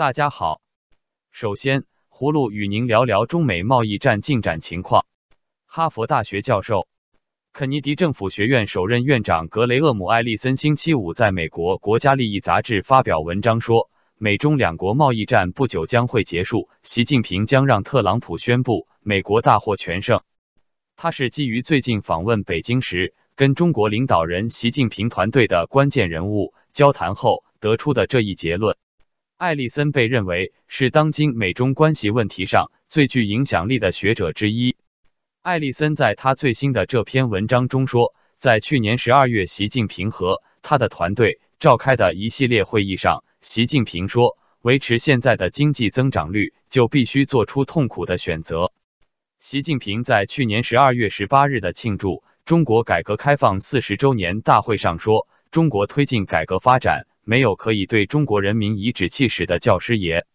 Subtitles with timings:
[0.00, 0.62] 大家好，
[1.30, 5.04] 首先，葫芦与您聊聊中美贸易战进展情况。
[5.66, 6.88] 哈佛大学教授、
[7.52, 20.22] 肯尼迪政府学院首任院长格雷厄姆·艾利森星期五在美国《国家利益》杂志发表文章说，美中两国贸易战不久将会结束，习近平将让特朗普宣布美国大获全胜。
[20.96, 28.78] 他是基于最近访问北京时跟中国领导人习近平团队的关键人物交谈后得出的这一结论。
[29.40, 34.76] 艾利森被认为是当今美中关系问题上最具影响力的学者之一。
[35.40, 48.72] 艾利森在他最新的这篇文章中说，在去年十二月，习近平和他的团队召开的一系列会议上，习近平说，维持现在的经济增长率就必须做出痛苦的选择。
[49.38, 57.06] 习近平在去年十二月十八日的庆祝中国改革开放四十周年大会上说，中国推进改革发展。
[57.30, 60.26] 没有可以对中国人民颐指气使的教师爷。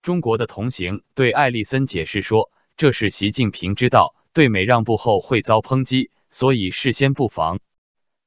[0.00, 7.60] 中国的同行对艾利森解释说，这是习近平知道对美让步后会遭抨击，所以事先布防。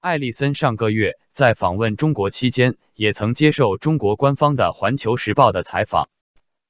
[0.00, 6.08] 艾利森上个月在访问中国期间，也曾接受中国官方的《环球时报》的采访。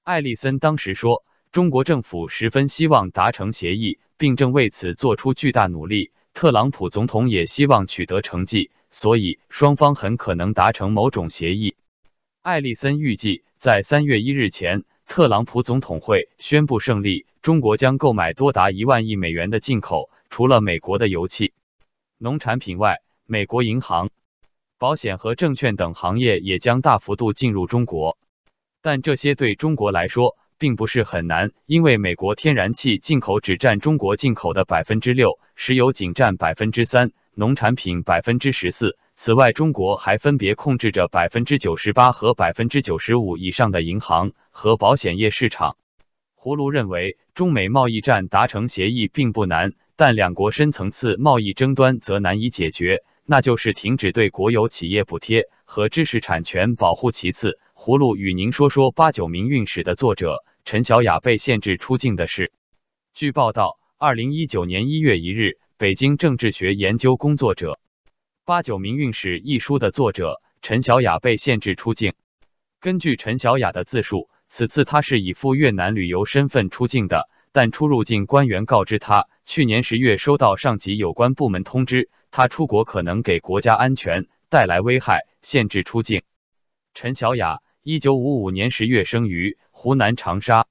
[0.02, 6.10] 艾利森当时说，中国政府十分希望达成协议，并正为此做出巨大努力。
[6.34, 8.72] 特朗普总统也希望取得成绩。
[8.90, 11.74] 所以双方很可能达成某种协议。
[12.42, 21.52] 艾利森预计在三月一日前，特朗普总统会宣布胜利，中国将购买多达一万亿美元的进口，除了美国的油气、
[22.16, 24.10] 农产品外，美国银行、
[24.78, 28.16] 保险和证券等行业也将大幅度进入中国。
[28.80, 37.12] 但这些对中国来说并不是很难，因为美国天然气进口只占中国进口的百分之六，石油仅占百分之三。
[37.38, 38.98] 农产品百分之十四。
[39.14, 45.76] 此外，中国还分别控制着百分之九十八和百分之九十五以上的银行和保险业市场。
[46.36, 57.12] 葫芦认为，中美贸易战达成协议并不难，但两国深层次贸易争端则难以解决，那就是停止对国有企业补贴和知识产权保护。
[57.12, 62.50] 其次，葫芦与您说说八九民运史的作者陈小雅被限制出境的事。
[63.14, 65.58] 据报道，二零一九年一月一日。
[65.78, 67.74] 北京政治学研究工作者
[68.44, 72.14] 《八九民运史》一书的作者陈小雅被限制出境。
[72.80, 86.24] 根据陈小雅的自述，此次他是以赴越南旅游身份出境的，但出入境官员告知他，去年十月收到上级有关部门通知，他出国可能给国家安全带来危害，限制出境。
[86.92, 90.66] 陈小雅，一九五五年十月生于湖南长沙，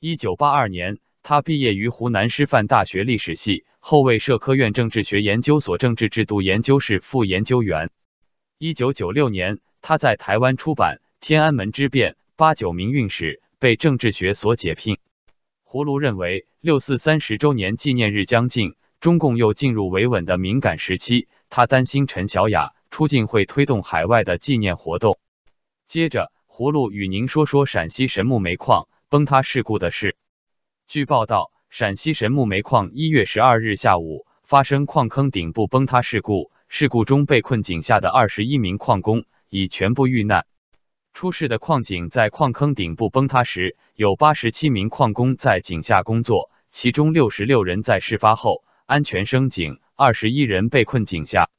[0.00, 0.98] 一九八二年。
[1.26, 7.88] 他毕业于湖南师范大学历史系，后为社科院政治学研究所政治制度研究室副研究员。
[8.58, 14.98] 一九九六年，他在台湾出版《天安门之变：八九民运史》，被政治学所解聘。
[15.66, 25.18] 葫芦认为，六四三十周年纪念日将近，中共又进入维稳的敏感时期，他担心陈小雅出境会推动海外的纪念活动。
[25.86, 30.18] 接着，葫芦与您说说陕西神木煤矿崩塌事故的事。
[30.94, 40.46] 据报道，陕西神木煤矿一月十二日下午发生矿坑顶部崩塌事故，事故中被困井下的二十一名矿工已全部遇难。
[41.12, 51.50] 出事的矿井在矿坑顶部崩塌时，有八十七名矿工在井下工作，其中六十六人在事发后安全升井，二十一人被困井下。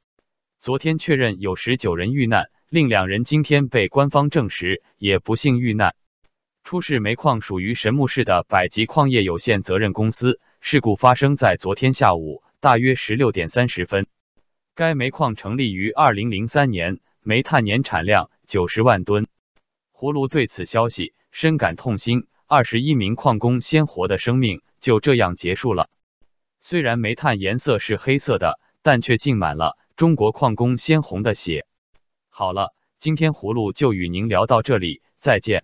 [0.60, 5.94] 昨天确认有十九人遇难，另两人今天被官方证实也不幸遇难。
[6.66, 10.42] 出事煤矿属于神木市的百吉矿业有限责任公司。
[10.62, 14.08] 事故发生在昨天下午大约十六点三十分。
[14.74, 19.28] 该煤矿成立于二零零三年，煤炭年产量九十万吨。
[19.94, 25.88] 葫芦对此消息深感痛心，二十一名矿工鲜活的生命就这样结束了。
[26.60, 31.68] 虽然煤炭颜色是黑色的，但却浸满了中国矿工鲜红的血。
[32.30, 35.64] 好了，今天葫芦就与您聊到这里，再见。